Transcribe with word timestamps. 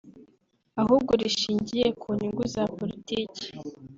ahubwo 0.81 1.11
rishingiye 1.21 1.87
ku 2.01 2.07
nyungu 2.17 2.43
za 2.53 2.63
politiki 2.77 3.45